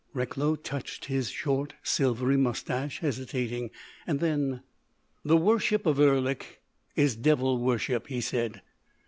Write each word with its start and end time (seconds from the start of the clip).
Recklow 0.15 0.55
touched 0.55 1.05
his 1.05 1.29
short, 1.29 1.75
silvery 1.83 2.35
moustache, 2.35 3.01
hesitating. 3.01 3.69
Then: 4.07 4.61
"The 5.23 5.37
worship 5.37 5.85
of 5.85 5.99
Erlik 5.99 6.63
is 6.95 7.15
devil 7.15 7.59
worship," 7.59 8.07
he 8.07 8.19
said. 8.19 8.63